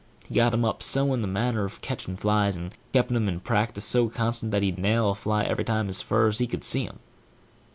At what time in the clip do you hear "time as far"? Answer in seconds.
5.63-6.25